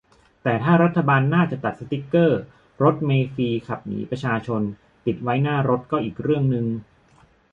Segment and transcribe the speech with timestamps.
[0.43, 2.39] แต้ถ้ารัฐบาลหน้าจะตัดสติ๊กเกอร์
[2.83, 4.61] "รถเมล์ฟรี ขับหนีประชาชน"
[5.05, 6.65] ติดไว้หน้ารถ ก็อีกเรื่องนึง